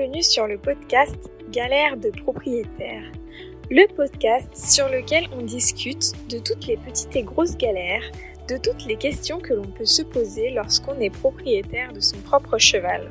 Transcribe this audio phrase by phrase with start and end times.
[0.00, 3.02] bienvenue sur le podcast Galère de propriétaire,
[3.70, 8.10] le podcast sur lequel on discute de toutes les petites et grosses galères,
[8.48, 12.56] de toutes les questions que l'on peut se poser lorsqu'on est propriétaire de son propre
[12.56, 13.10] cheval.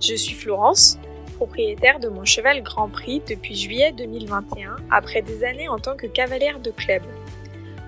[0.00, 1.00] Je suis Florence,
[1.34, 6.06] propriétaire de mon cheval Grand Prix depuis juillet 2021, après des années en tant que
[6.06, 7.02] cavalière de club.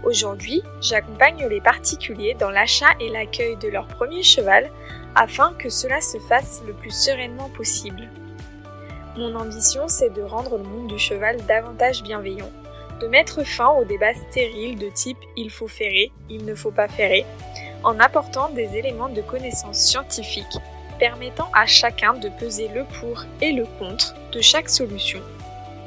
[0.02, 4.68] Aujourd'hui, j'accompagne les particuliers dans l'achat et l'accueil de leur premier cheval
[5.16, 8.08] afin que cela se fasse le plus sereinement possible.
[9.16, 12.50] Mon ambition, c'est de rendre le monde du cheval davantage bienveillant,
[13.00, 16.86] de mettre fin aux débats stériles de type il faut ferrer, il ne faut pas
[16.86, 17.24] ferrer,
[17.82, 20.58] en apportant des éléments de connaissance scientifique
[20.98, 25.20] permettant à chacun de peser le pour et le contre de chaque solution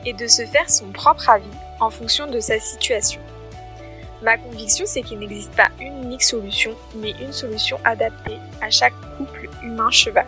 [0.05, 1.45] et de se faire son propre avis
[1.79, 3.21] en fonction de sa situation.
[4.21, 8.93] Ma conviction, c'est qu'il n'existe pas une unique solution, mais une solution adaptée à chaque
[9.17, 10.27] couple humain-cheval.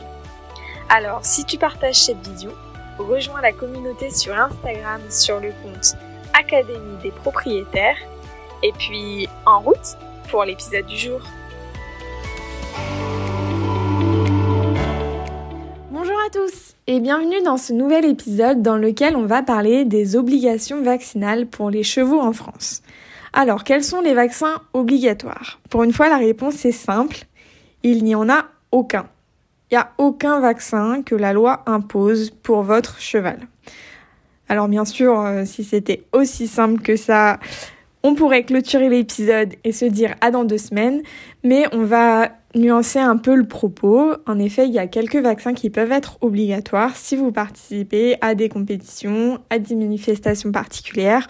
[0.90, 2.52] Alors, si tu partages cette vidéo,
[2.98, 5.96] rejoins la communauté sur Instagram sur le compte
[6.34, 7.98] Académie des propriétaires.
[8.64, 9.98] Et puis, en route
[10.30, 11.20] pour l'épisode du jour.
[15.90, 20.16] Bonjour à tous et bienvenue dans ce nouvel épisode dans lequel on va parler des
[20.16, 22.82] obligations vaccinales pour les chevaux en France.
[23.34, 25.60] Alors, quels sont les vaccins obligatoires?
[25.70, 27.26] Pour une fois, la réponse est simple.
[27.84, 29.08] Il n'y en a aucun.
[29.72, 33.40] Il n'y a aucun vaccin que la loi impose pour votre cheval.
[34.50, 37.40] Alors bien sûr, euh, si c'était aussi simple que ça,
[38.04, 41.02] on pourrait clôturer l'épisode et se dire à dans deux semaines,
[41.46, 44.12] mais on va nuancer un peu le propos.
[44.28, 48.36] En effet, il y a quelques vaccins qui peuvent être obligatoires si vous participez à
[48.36, 51.30] des compétitions, à des manifestations particulières.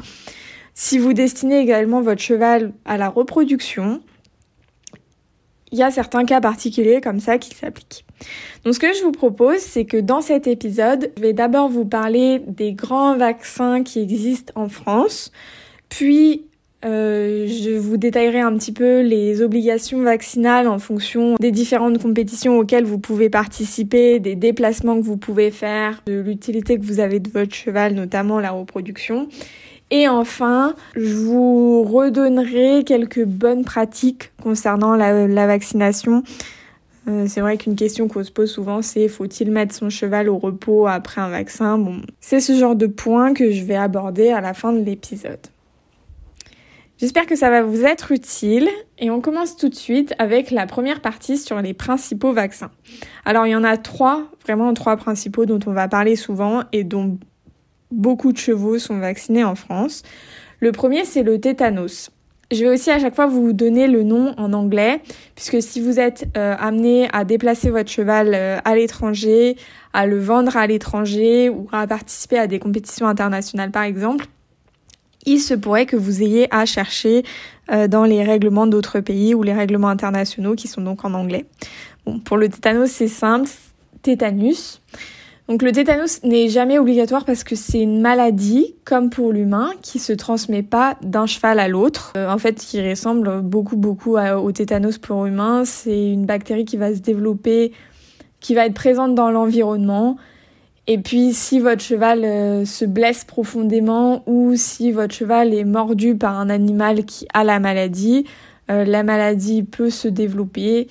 [0.73, 4.01] Si vous destinez également votre cheval à la reproduction,
[5.71, 8.05] il y a certains cas particuliers comme ça qui s'appliquent.
[8.63, 11.85] Donc ce que je vous propose, c'est que dans cet épisode, je vais d'abord vous
[11.85, 15.31] parler des grands vaccins qui existent en France,
[15.89, 16.45] puis
[16.83, 22.57] euh, je vous détaillerai un petit peu les obligations vaccinales en fonction des différentes compétitions
[22.57, 27.19] auxquelles vous pouvez participer, des déplacements que vous pouvez faire, de l'utilité que vous avez
[27.19, 29.27] de votre cheval, notamment la reproduction.
[29.91, 36.23] Et enfin, je vous redonnerai quelques bonnes pratiques concernant la, vaccination.
[37.09, 40.37] Euh, c'est vrai qu'une question qu'on se pose souvent, c'est faut-il mettre son cheval au
[40.37, 41.77] repos après un vaccin?
[41.77, 45.39] Bon, c'est ce genre de point que je vais aborder à la fin de l'épisode.
[46.97, 48.69] J'espère que ça va vous être utile
[48.99, 52.69] et on commence tout de suite avec la première partie sur les principaux vaccins.
[53.25, 56.83] Alors il y en a trois, vraiment trois principaux dont on va parler souvent et
[56.83, 57.17] dont
[57.91, 60.03] beaucoup de chevaux sont vaccinés en France.
[60.59, 62.11] Le premier, c'est le tétanos.
[62.51, 65.01] Je vais aussi à chaque fois vous donner le nom en anglais,
[65.35, 69.55] puisque si vous êtes euh, amené à déplacer votre cheval euh, à l'étranger,
[69.93, 74.25] à le vendre à l'étranger ou à participer à des compétitions internationales par exemple,
[75.25, 77.23] il se pourrait que vous ayez à chercher
[77.71, 81.45] euh, dans les règlements d'autres pays ou les règlements internationaux qui sont donc en anglais.
[82.25, 83.49] Pour le tétanos, c'est simple,
[84.01, 84.81] tétanus.
[85.51, 89.99] Donc le tétanos n'est jamais obligatoire parce que c'est une maladie, comme pour l'humain, qui
[89.99, 92.13] se transmet pas d'un cheval à l'autre.
[92.15, 95.65] Euh, en fait, qui ressemble beaucoup beaucoup au tétanos pour humain.
[95.65, 97.73] C'est une bactérie qui va se développer,
[98.39, 100.15] qui va être présente dans l'environnement.
[100.87, 106.15] Et puis si votre cheval euh, se blesse profondément ou si votre cheval est mordu
[106.15, 108.25] par un animal qui a la maladie,
[108.69, 110.87] euh, la maladie peut se développer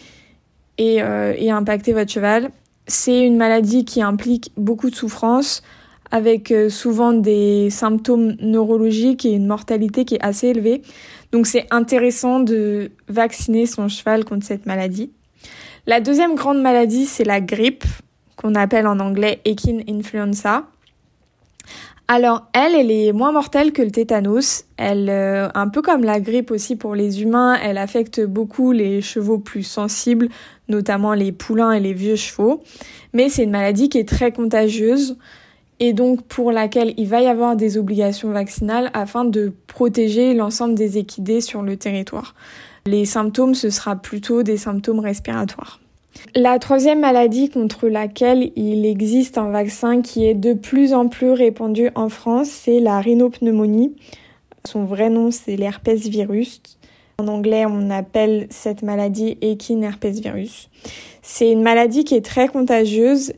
[0.76, 2.50] et, et impacter votre cheval.
[2.90, 5.62] C'est une maladie qui implique beaucoup de souffrance,
[6.10, 10.82] avec euh, souvent des symptômes neurologiques et une mortalité qui est assez élevée.
[11.30, 15.12] Donc c'est intéressant de vacciner son cheval contre cette maladie.
[15.86, 17.84] La deuxième grande maladie, c'est la grippe,
[18.34, 20.64] qu'on appelle en anglais equine influenza.
[22.12, 24.64] Alors elle, elle est moins mortelle que le tétanos.
[24.76, 29.00] Elle, euh, un peu comme la grippe aussi pour les humains, elle affecte beaucoup les
[29.00, 30.28] chevaux plus sensibles,
[30.68, 32.64] notamment les poulains et les vieux chevaux.
[33.12, 35.18] Mais c'est une maladie qui est très contagieuse
[35.78, 40.74] et donc pour laquelle il va y avoir des obligations vaccinales afin de protéger l'ensemble
[40.74, 42.34] des équidés sur le territoire.
[42.86, 45.78] Les symptômes, ce sera plutôt des symptômes respiratoires.
[46.34, 51.32] La troisième maladie contre laquelle il existe un vaccin qui est de plus en plus
[51.32, 53.96] répandu en France, c'est la rhinopneumonie.
[54.64, 56.60] Son vrai nom, c'est l'herpès virus.
[57.18, 60.68] En anglais, on appelle cette maladie équine herpès virus.
[61.22, 63.32] C'est une maladie qui est très contagieuse,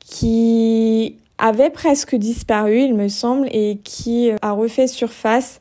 [0.00, 5.60] qui avait presque disparu, il me semble, et qui a refait surface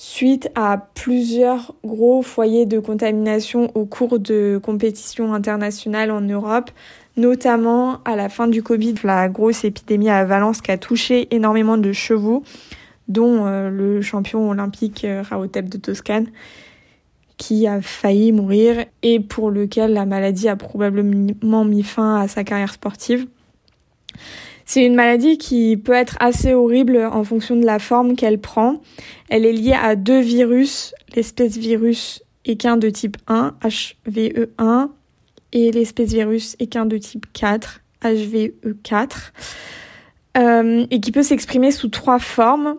[0.00, 6.70] suite à plusieurs gros foyers de contamination au cours de compétitions internationales en Europe,
[7.16, 11.76] notamment à la fin du Covid, la grosse épidémie à Valence qui a touché énormément
[11.78, 12.44] de chevaux,
[13.08, 16.28] dont euh, le champion olympique euh, Raotep de Toscane,
[17.36, 22.44] qui a failli mourir et pour lequel la maladie a probablement mis fin à sa
[22.44, 23.26] carrière sportive.
[24.68, 28.82] C'est une maladie qui peut être assez horrible en fonction de la forme qu'elle prend.
[29.30, 34.90] Elle est liée à deux virus, l'espèce virus équin de type 1, HVE1,
[35.54, 39.32] et l'espèce virus équin de type 4, HVE4,
[40.36, 42.76] euh, et qui peut s'exprimer sous trois formes.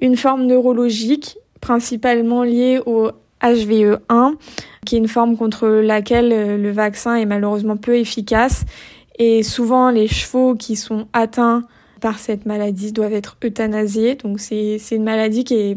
[0.00, 3.10] Une forme neurologique, principalement liée au
[3.42, 4.34] HVE1,
[4.86, 8.64] qui est une forme contre laquelle euh, le vaccin est malheureusement peu efficace.
[9.18, 11.64] Et souvent, les chevaux qui sont atteints
[12.00, 14.16] par cette maladie doivent être euthanasiés.
[14.16, 15.76] Donc c'est une maladie qui est,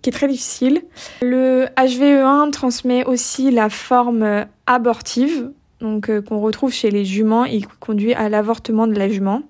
[0.00, 0.82] qui est très difficile.
[1.20, 5.50] Le HVE1 transmet aussi la forme abortive,
[5.80, 9.42] donc euh, qu'on retrouve chez les juments et qui conduit à l'avortement de la jument.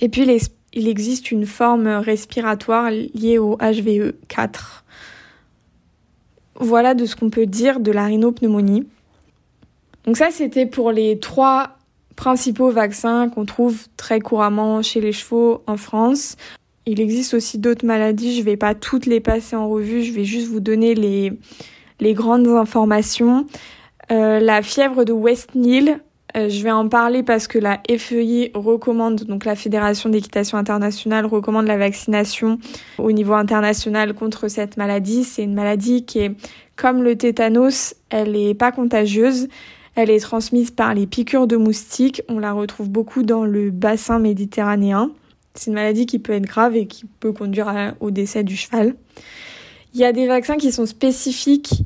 [0.00, 0.26] Et puis
[0.74, 4.82] il existe une forme respiratoire liée au HVE4.
[6.56, 8.86] Voilà de ce qu'on peut dire de la rhinopneumonie.
[10.04, 11.78] Donc ça, c'était pour les trois
[12.16, 16.36] principaux vaccins qu'on trouve très couramment chez les chevaux en France.
[16.86, 20.12] Il existe aussi d'autres maladies, je ne vais pas toutes les passer en revue, je
[20.12, 21.32] vais juste vous donner les,
[22.00, 23.46] les grandes informations.
[24.10, 26.00] Euh, la fièvre de West Nile,
[26.36, 31.26] euh, je vais en parler parce que la FEI recommande, donc la Fédération d'équitation internationale
[31.26, 32.58] recommande la vaccination
[32.98, 35.24] au niveau international contre cette maladie.
[35.24, 36.32] C'est une maladie qui est
[36.74, 39.48] comme le tétanos, elle n'est pas contagieuse.
[39.94, 42.22] Elle est transmise par les piqûres de moustiques.
[42.28, 45.10] On la retrouve beaucoup dans le bassin méditerranéen.
[45.54, 48.94] C'est une maladie qui peut être grave et qui peut conduire au décès du cheval.
[49.94, 51.84] Il y a des vaccins qui sont spécifiques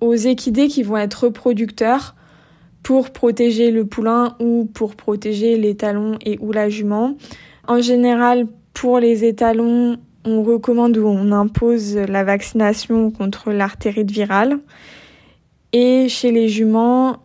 [0.00, 2.14] aux équidés qui vont être reproducteurs
[2.82, 7.16] pour protéger le poulain ou pour protéger les talons et ou la jument.
[7.66, 9.96] En général, pour les étalons,
[10.26, 14.58] on recommande ou on impose la vaccination contre l'artérite virale.
[15.72, 17.18] Et chez les juments,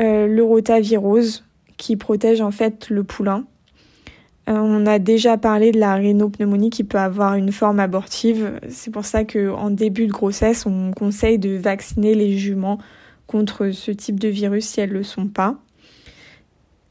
[0.00, 1.44] euh, le rotavirose
[1.76, 3.44] qui protège en fait le poulain.
[4.48, 8.58] Euh, on a déjà parlé de la rhinopneumonie qui peut avoir une forme abortive.
[8.68, 12.78] C'est pour ça qu'en début de grossesse, on conseille de vacciner les juments
[13.26, 15.56] contre ce type de virus si elles ne le sont pas.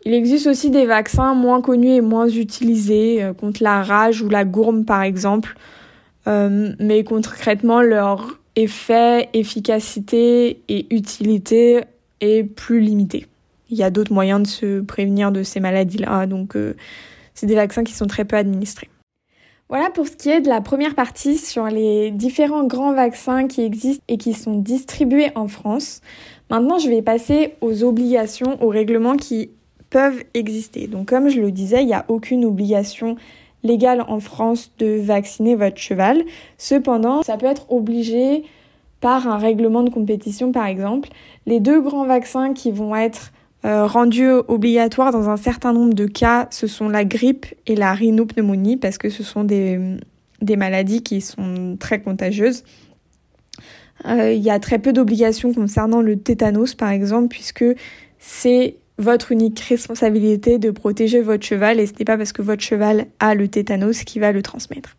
[0.05, 4.29] Il existe aussi des vaccins moins connus et moins utilisés euh, contre la rage ou
[4.29, 5.55] la gourme par exemple,
[6.27, 11.81] mais concrètement leur effet, efficacité et utilité
[12.21, 13.25] est plus limitée.
[13.69, 16.75] Il y a d'autres moyens de se prévenir de ces maladies-là, donc euh,
[17.33, 18.89] c'est des vaccins qui sont très peu administrés.
[19.69, 23.61] Voilà pour ce qui est de la première partie sur les différents grands vaccins qui
[23.61, 26.01] existent et qui sont distribués en France.
[26.49, 29.51] Maintenant, je vais passer aux obligations, aux règlements qui
[29.91, 30.87] peuvent exister.
[30.87, 33.15] Donc comme je le disais, il n'y a aucune obligation
[33.63, 36.23] légale en France de vacciner votre cheval.
[36.57, 38.43] Cependant, ça peut être obligé
[39.01, 41.09] par un règlement de compétition par exemple.
[41.45, 43.31] Les deux grands vaccins qui vont être
[43.65, 47.93] euh, rendus obligatoires dans un certain nombre de cas, ce sont la grippe et la
[47.93, 49.97] rhinopneumonie parce que ce sont des,
[50.41, 52.63] des maladies qui sont très contagieuses.
[54.05, 57.65] Euh, il y a très peu d'obligations concernant le tétanos par exemple puisque
[58.17, 62.61] c'est votre unique responsabilité de protéger votre cheval et ce n'est pas parce que votre
[62.61, 64.95] cheval a le tétanos qui va le transmettre.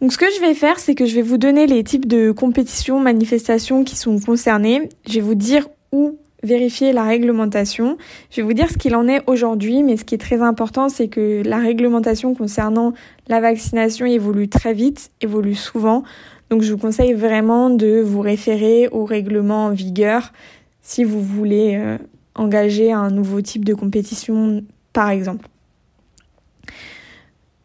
[0.00, 2.32] Donc ce que je vais faire, c'est que je vais vous donner les types de
[2.32, 4.88] compétitions, manifestations qui sont concernées.
[5.08, 7.96] Je vais vous dire où vérifier la réglementation.
[8.30, 10.88] Je vais vous dire ce qu'il en est aujourd'hui, mais ce qui est très important,
[10.88, 12.94] c'est que la réglementation concernant
[13.28, 16.02] la vaccination évolue très vite, évolue souvent.
[16.50, 20.32] Donc je vous conseille vraiment de vous référer au règlement en vigueur
[20.80, 21.96] si vous voulez euh,
[22.34, 25.48] engager un nouveau type de compétition, par exemple.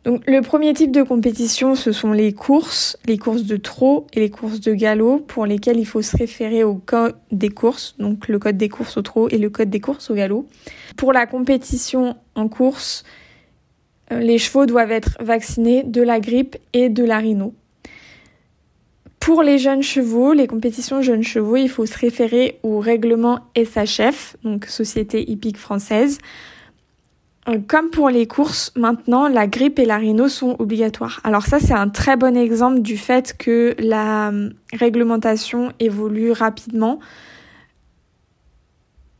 [0.05, 4.29] Le premier type de compétition, ce sont les courses, les courses de trot et les
[4.29, 8.39] courses de galop, pour lesquelles il faut se référer au code des courses, donc le
[8.39, 10.47] code des courses au trot et le code des courses au galop.
[10.95, 13.03] Pour la compétition en course,
[14.13, 17.53] euh, les chevaux doivent être vaccinés de la grippe et de la rhino.
[19.27, 24.37] Pour les jeunes chevaux, les compétitions jeunes chevaux, il faut se référer au règlement SHF,
[24.45, 26.19] donc Société hippique française.
[27.49, 31.19] Euh, comme pour les courses, maintenant, la grippe et la rhino sont obligatoires.
[31.25, 37.01] Alors ça, c'est un très bon exemple du fait que la euh, réglementation évolue rapidement.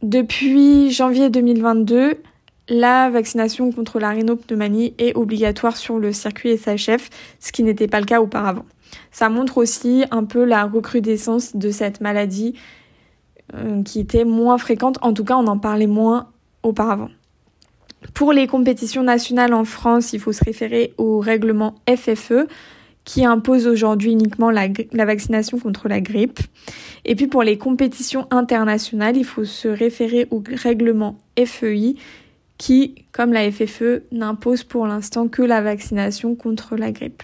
[0.04, 2.14] Depuis janvier 2022,
[2.70, 7.10] la vaccination contre la rhinopneumonie est obligatoire sur le circuit SHF,
[7.42, 8.64] ce qui n'était pas le cas auparavant.
[9.12, 12.56] Ça montre aussi un peu la recrudescence de cette maladie
[13.54, 14.98] euh, qui était moins fréquente.
[15.02, 16.30] En tout cas, on en parlait moins
[16.64, 17.10] auparavant.
[18.14, 22.48] Pour les compétitions nationales en France, il faut se référer au règlement FFE
[23.06, 26.40] qui impose aujourd'hui uniquement la, la, vaccination contre la grippe.
[27.06, 31.96] Et puis pour les compétitions internationales, il faut se référer au règlement FEI
[32.58, 37.24] qui, comme la FFE, n'impose pour l'instant que la vaccination contre la grippe.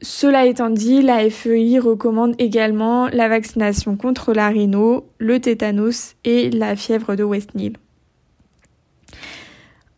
[0.00, 6.50] Cela étant dit, la FEI recommande également la vaccination contre la rhino, le tétanos et
[6.50, 7.76] la fièvre de West Nile.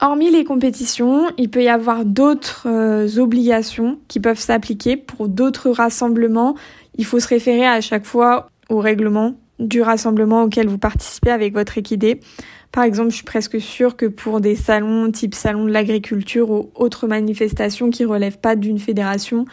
[0.02, 5.68] Hormis les compétitions, il peut y avoir d'autres euh, obligations qui peuvent s'appliquer pour d'autres
[5.68, 6.54] rassemblements.
[6.96, 11.52] Il faut se référer à chaque fois au règlement du rassemblement auquel vous participez avec
[11.52, 12.20] votre équidé.
[12.72, 16.70] Par exemple, je suis presque sûre que pour des salons type salon de l'agriculture ou
[16.74, 19.44] autres manifestations qui relèvent pas d'une fédération,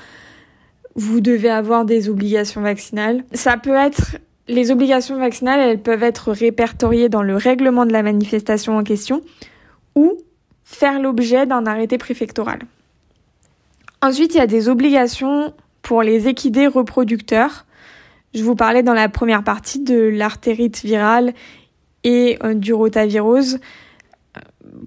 [0.98, 3.24] vous devez avoir des obligations vaccinales.
[3.34, 8.01] Ça peut être les obligations vaccinales, elles peuvent être répertoriées dans le règlement de la
[8.01, 9.22] manifestation en question
[9.96, 10.18] ou
[10.63, 12.60] faire l'objet d'un arrêté préfectoral.
[14.01, 17.66] Ensuite, il y a des obligations pour les équidés reproducteurs.
[18.34, 21.34] Je vous parlais dans la première partie de l'artérite virale
[22.04, 23.60] et euh, du rotavirose.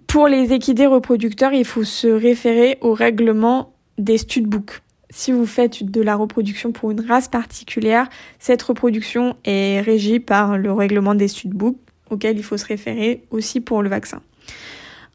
[0.06, 4.80] Pour les équidés reproducteurs, il faut se référer au règlement des studbooks.
[5.10, 10.56] Si vous faites de la reproduction pour une race particulière, cette reproduction est régie par
[10.56, 11.76] le règlement des studbooks
[12.10, 14.22] auquel il faut se référer aussi pour le vaccin.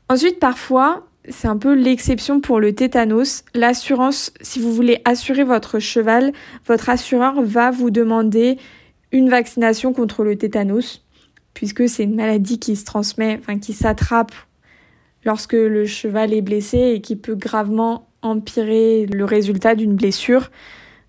[0.10, 3.44] Ensuite, parfois, c'est un peu l'exception pour le tétanos.
[3.54, 6.34] L'assurance, si vous voulez assurer votre cheval,
[6.68, 8.58] votre assureur va vous demander
[9.12, 11.04] une vaccination contre le tétanos,
[11.54, 14.34] puisque c'est une maladie qui se transmet, enfin qui s'attrape
[15.24, 20.50] lorsque le cheval est blessé et qui peut gravement empirer le résultat d'une blessure.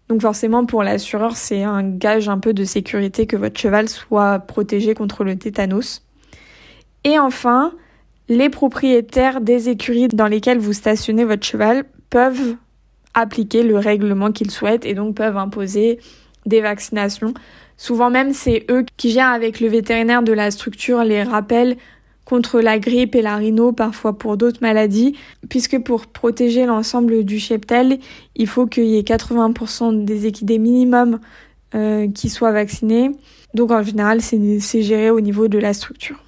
[0.08, 4.38] Donc forcément pour l'assureur, c'est un gage un peu de sécurité que votre cheval soit
[4.40, 6.02] protégé contre le tétanos.
[7.04, 7.72] Et enfin,
[8.28, 12.56] les propriétaires des écuries dans lesquelles vous stationnez votre cheval peuvent
[13.14, 15.98] appliquer le règlement qu'ils souhaitent et donc peuvent imposer
[16.44, 17.34] des vaccinations.
[17.76, 21.76] Souvent même, c'est eux qui gèrent avec le vétérinaire de la structure les rappels
[22.26, 25.16] contre la grippe et la rhino, parfois pour d'autres maladies,
[25.48, 27.98] puisque pour protéger l'ensemble du cheptel,
[28.34, 31.20] il faut qu'il y ait 80% des équidés minimum
[31.74, 33.12] euh, qui soient vaccinés.
[33.54, 36.22] Donc en général, c'est géré au niveau de la structure.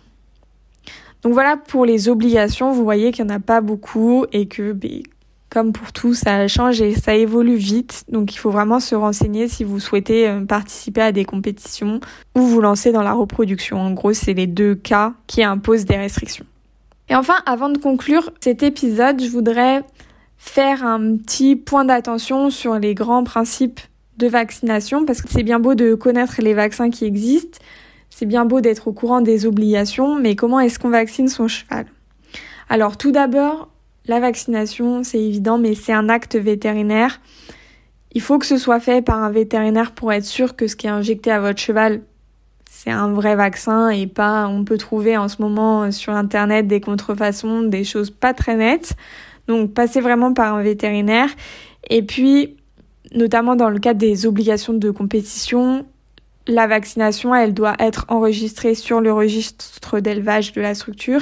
[1.22, 4.72] Donc voilà pour les obligations, vous voyez qu'il n'y en a pas beaucoup et que
[4.72, 5.02] ben,
[5.50, 8.04] comme pour tout, ça change et ça évolue vite.
[8.08, 12.00] Donc il faut vraiment se renseigner si vous souhaitez euh, participer à des compétitions
[12.34, 13.80] ou vous lancer dans la reproduction.
[13.80, 16.44] En gros, c'est les deux cas qui imposent des restrictions.
[17.08, 19.82] Et enfin, avant de conclure cet épisode, je voudrais
[20.36, 23.80] faire un petit point d'attention sur les grands principes
[24.18, 27.58] de vaccination parce que c'est bien beau de connaître les vaccins qui existent,
[28.10, 31.86] c'est bien beau d'être au courant des obligations, mais comment est-ce qu'on vaccine son cheval?
[32.68, 33.68] Alors tout d'abord,
[34.08, 37.20] la vaccination, c'est évident, mais c'est un acte vétérinaire.
[38.12, 40.86] Il faut que ce soit fait par un vétérinaire pour être sûr que ce qui
[40.86, 42.00] est injecté à votre cheval,
[42.70, 46.80] c'est un vrai vaccin et pas, on peut trouver en ce moment sur internet des
[46.80, 48.94] contrefaçons, des choses pas très nettes.
[49.46, 51.28] Donc passez vraiment par un vétérinaire.
[51.90, 52.56] Et puis,
[53.14, 55.86] notamment dans le cadre des obligations de compétition,
[56.46, 61.20] la vaccination, elle doit être enregistrée sur le registre d'élevage de la structure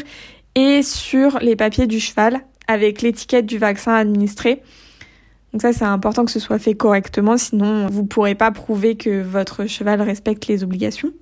[0.55, 4.63] et sur les papiers du cheval avec l'étiquette du vaccin administré.
[5.53, 8.97] Donc ça, c'est important que ce soit fait correctement, sinon vous ne pourrez pas prouver
[8.97, 11.13] que votre cheval respecte les obligations.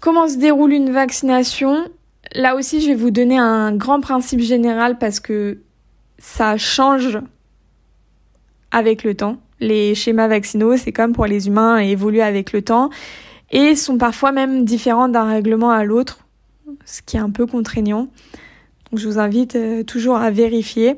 [0.00, 1.88] Comment se déroule une vaccination?
[2.34, 5.58] Là aussi, je vais vous donner un grand principe général parce que
[6.18, 7.18] ça change
[8.70, 9.38] avec le temps.
[9.60, 12.90] Les schémas vaccinaux, c'est comme pour les humains, évoluent avec le temps
[13.50, 16.18] et sont parfois même différents d'un règlement à l'autre,
[16.84, 18.08] ce qui est un peu contraignant.
[18.96, 20.96] Je vous invite euh, toujours à vérifier.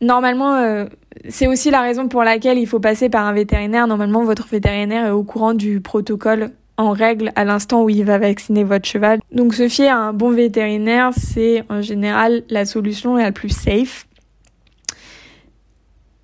[0.00, 0.86] Normalement, euh,
[1.28, 3.86] c'est aussi la raison pour laquelle il faut passer par un vétérinaire.
[3.86, 8.18] Normalement, votre vétérinaire est au courant du protocole en règle à l'instant où il va
[8.18, 9.20] vacciner votre cheval.
[9.32, 14.06] Donc se fier à un bon vétérinaire, c'est en général la solution la plus safe.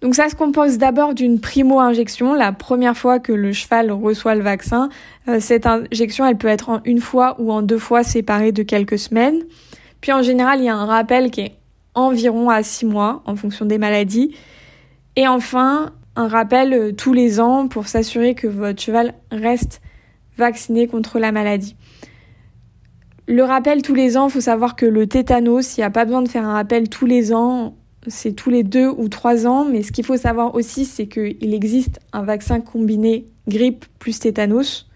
[0.03, 4.43] Donc ça se compose d'abord d'une primo-injection, la première fois que le cheval reçoit le
[4.43, 4.89] vaccin.
[5.29, 8.65] Euh, cette injection, elle peut être en une fois ou en deux fois séparée de
[8.65, 9.43] quelques semaines.
[10.03, 11.57] Puis en général, il y a un rappel qui est
[11.95, 14.37] environ à six mois en fonction des maladies.
[15.17, 19.81] Et enfin, un rappel euh, tous les ans pour s'assurer que votre cheval reste
[20.37, 21.77] vacciné contre la maladie.
[23.27, 26.05] Le rappel tous les ans, il faut savoir que le tétanos, il n'y a pas
[26.05, 27.75] besoin de faire un rappel tous les ans
[28.07, 31.55] c'est tous les deux ou trois ans, mais ce qu'il faut savoir aussi, c'est qu'il
[31.55, 34.89] existe un vaccin combiné grippe plus tétanos.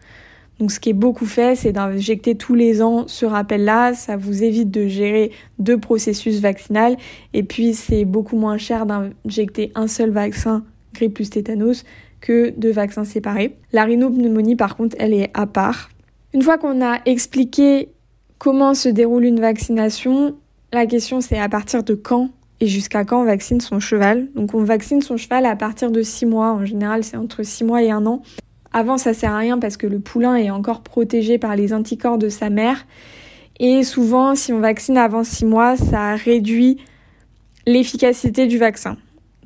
[0.58, 3.94] Donc ce qui est beaucoup fait, c'est d'injecter tous les ans ce rappel-là.
[3.94, 6.96] Ça vous évite de gérer deux processus vaccinaux.
[7.34, 11.84] Et puis c'est beaucoup moins cher d'injecter un seul vaccin, grippe plus tétanos,
[12.20, 13.56] que deux vaccins séparés.
[13.72, 15.90] La rhinopneumonie, par contre, elle est à part.
[16.32, 17.90] Une fois qu'on a expliqué
[18.38, 20.36] comment se déroule une vaccination,
[20.72, 24.28] la question c'est à partir de quand et jusqu'à quand on vaccine son cheval.
[24.34, 26.52] Donc on vaccine son cheval à partir de 6 mois.
[26.52, 28.22] En général, c'est entre 6 mois et 1 an.
[28.78, 32.18] Avant, ça sert à rien parce que le poulain est encore protégé par les anticorps
[32.18, 32.86] de sa mère.
[33.58, 36.76] Et souvent, si on vaccine avant 6 mois, ça réduit
[37.66, 38.98] l'efficacité du vaccin.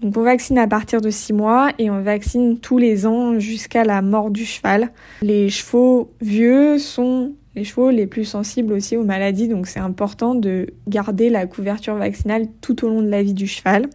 [0.03, 3.85] Donc on vaccine à partir de 6 mois et on vaccine tous les ans jusqu'à
[3.85, 4.91] la mort du cheval.
[5.23, 10.35] Les chevaux vieux sont les chevaux les plus sensibles aussi aux maladies, donc c'est important
[10.35, 13.91] de garder la couverture vaccinale tout au long de la vie du cheval.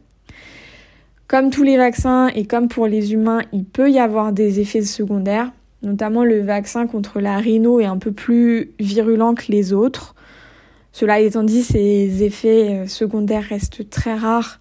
[1.27, 4.83] Comme tous les vaccins et comme pour les humains, il peut y avoir des effets
[4.83, 5.51] secondaires,
[5.81, 10.13] notamment le vaccin contre la rhino est un peu plus virulent que les autres.
[10.91, 14.59] Cela étant dit, ces effets euh, secondaires restent très rares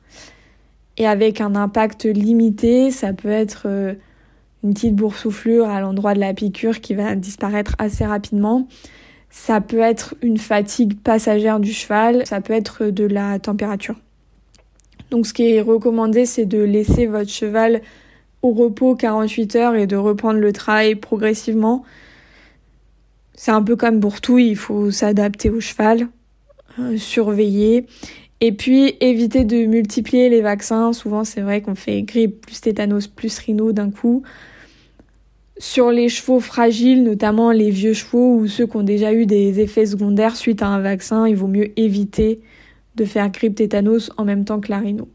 [0.97, 2.90] et avec un impact limité.
[2.90, 3.94] Ça peut être euh,
[4.64, 8.66] une petite boursouflure à l'endroit de la piqûre qui va disparaître assez rapidement.
[9.28, 13.97] Ça peut être une fatigue passagère du cheval, ça peut être de la température.
[15.14, 17.83] Donc ce qui est recommandé, c'est de laisser votre cheval
[18.42, 21.85] au repos 48 heures et de reprendre le travail progressivement.
[23.37, 26.09] C'est un peu comme pour tout, il faut s'adapter au cheval,
[26.80, 27.87] euh, surveiller.
[28.40, 30.92] Et puis éviter de multiplier les vaccins.
[30.92, 34.25] Souvent c'est vrai qu'on fait grippe plus tétanos plus rhino d'un coup.
[35.59, 39.61] Sur les chevaux fragiles, notamment les vieux chevaux ou ceux qui ont déjà eu des
[39.61, 42.40] effets secondaires suite à un vaccin, il vaut mieux éviter
[42.96, 45.08] de faire grippe tétanos en même temps que la rhino.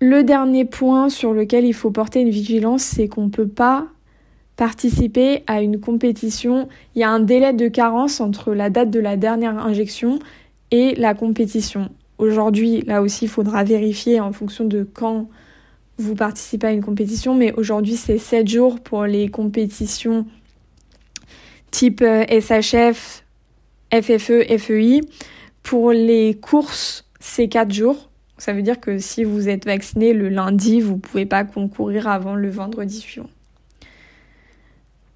[0.00, 3.88] Le dernier point sur lequel il faut porter une vigilance, c'est qu'on ne peut pas
[4.56, 6.68] participer à une compétition.
[6.94, 10.18] Il y a un délai de carence entre la date de la dernière injection
[10.70, 11.90] et la compétition.
[12.18, 15.28] Aujourd'hui, là aussi, il faudra vérifier en fonction de quand
[15.98, 20.26] vous participez à une compétition, mais aujourd'hui, c'est 7 jours pour les compétitions
[21.70, 23.24] type SHF,
[23.92, 25.00] FFE, FEI.
[25.62, 28.10] Pour les courses, c'est 4 jours.
[28.38, 32.06] Ça veut dire que si vous êtes vacciné le lundi, vous ne pouvez pas concourir
[32.06, 33.30] avant le vendredi suivant.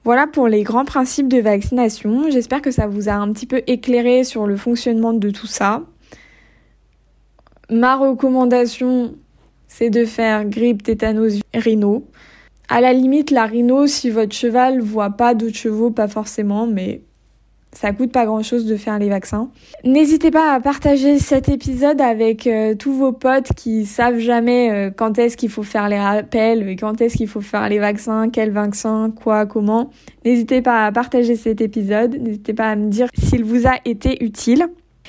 [0.02, 2.30] Voilà pour les grands principes de vaccination.
[2.30, 5.82] J'espère que ça vous a un petit peu éclairé sur le fonctionnement de tout ça.
[7.68, 9.14] Ma recommandation,
[9.68, 12.06] c'est de faire grippe, tétanos, rhino.
[12.68, 17.02] À la limite, la rhino, si votre cheval voit pas d'autres chevaux, pas forcément, mais
[17.72, 19.50] ça coûte pas grand chose de faire les vaccins.
[19.84, 24.90] N'hésitez pas à partager cet épisode avec euh, tous vos potes qui savent jamais euh,
[24.94, 28.50] quand est-ce qu'il faut faire les rappels, quand est-ce qu'il faut faire les vaccins, quel
[28.50, 29.90] vaccin, quoi, comment.
[30.24, 34.22] N'hésitez pas à partager cet épisode, n'hésitez pas à me dire s'il vous a été
[34.24, 34.66] utile.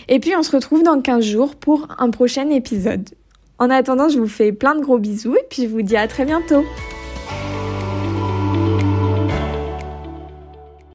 [0.08, 3.10] Et puis on se retrouve dans 15 jours pour un prochain épisode.
[3.60, 6.08] En attendant, je vous fais plein de gros bisous et puis je vous dis à
[6.08, 6.63] très bientôt.